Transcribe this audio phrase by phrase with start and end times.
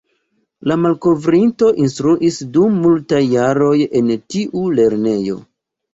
[0.69, 5.39] La malkovrinto instruis dum multaj jaroj en tiu lernejo.